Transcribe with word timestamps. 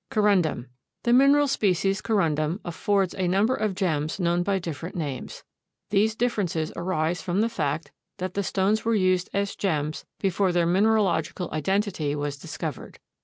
CORUNDUM. 0.09 0.65
The 1.03 1.13
mineral 1.13 1.47
species 1.47 2.01
Corundum 2.01 2.59
affords 2.65 3.13
a 3.13 3.27
number 3.27 3.53
of 3.53 3.75
gems 3.75 4.19
known 4.19 4.41
by 4.41 4.57
different 4.57 4.95
names. 4.95 5.43
These 5.91 6.15
differences 6.15 6.73
arise 6.75 7.21
from 7.21 7.41
the 7.41 7.49
fact 7.49 7.91
that 8.17 8.33
the 8.33 8.41
stones 8.41 8.83
were 8.83 8.95
used 8.95 9.29
as 9.31 9.55
gems 9.55 10.05
before 10.19 10.51
their 10.51 10.65
mineralogical 10.65 11.51
identity 11.51 12.15
was 12.15 12.35
discovered. 12.39 12.97